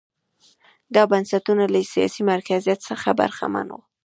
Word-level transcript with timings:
دا 0.93 1.03
بنسټونه 1.11 1.63
له 1.73 1.79
سیاسي 1.93 2.21
مرکزیت 2.31 2.79
څخه 2.89 3.09
برخمن 3.19 3.67
وو. 3.69 3.81